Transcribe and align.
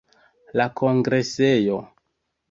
La 0.59 0.65
kongresejo. 0.79 1.77